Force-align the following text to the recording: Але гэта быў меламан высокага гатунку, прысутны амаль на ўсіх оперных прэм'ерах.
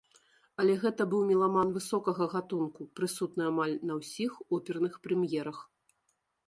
Але 0.61 0.73
гэта 0.83 1.05
быў 1.11 1.21
меламан 1.31 1.73
высокага 1.77 2.29
гатунку, 2.33 2.81
прысутны 2.99 3.43
амаль 3.51 3.75
на 3.91 4.01
ўсіх 4.01 4.31
оперных 4.57 4.93
прэм'ерах. 5.07 5.57